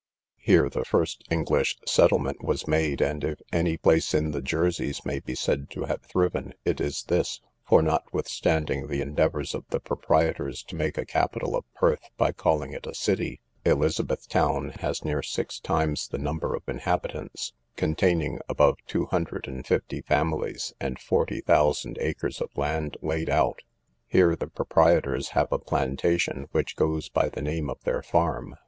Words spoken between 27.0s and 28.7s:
by the name of their farm.